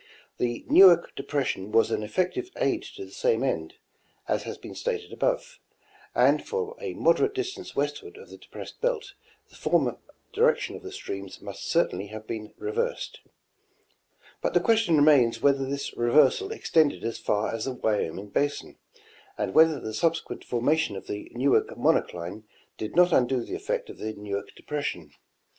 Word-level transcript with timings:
The 0.39 0.65
Newark 0.67 1.15
depression 1.15 1.71
was 1.71 1.91
an 1.91 2.01
effec 2.01 2.33
tive 2.33 2.49
aid 2.57 2.81
to 2.95 3.05
the 3.05 3.11
same 3.11 3.43
end, 3.43 3.75
as 4.27 4.41
has 4.41 4.57
been 4.57 4.73
stated 4.73 5.13
above, 5.13 5.59
and 6.15 6.43
for 6.43 6.75
a 6.79 6.95
moderate 6.95 7.35
distance 7.35 7.75
westward 7.75 8.17
of 8.17 8.31
the 8.31 8.39
depressed 8.39 8.81
belt, 8.81 9.13
the 9.49 9.55
former 9.55 9.99
direction 10.33 10.75
of 10.75 10.81
the 10.81 10.91
streams 10.91 11.39
must 11.39 11.65
certainly 11.69 12.07
have 12.07 12.25
been 12.25 12.51
reversed; 12.57 13.19
but 14.41 14.55
the 14.55 14.59
question 14.59 14.95
remains 14.97 15.39
whether 15.39 15.67
this 15.69 15.95
reversal 15.95 16.51
extended 16.51 17.03
as 17.03 17.19
far 17.19 17.53
as 17.53 17.65
the 17.65 17.73
Wyoming 17.73 18.29
basin, 18.29 18.79
and 19.37 19.53
whether 19.53 19.79
the 19.79 19.93
subsequent 19.93 20.43
formation 20.43 20.95
of 20.95 21.05
the 21.05 21.31
Newark 21.35 21.67
monocline 21.77 22.45
did 22.75 22.95
not 22.95 23.13
undo 23.13 23.43
the 23.43 23.53
effect 23.53 23.87
of 23.87 23.99
the 23.99 24.13
Newark 24.13 24.49
depres 24.59 24.81
sion. 24.85 25.11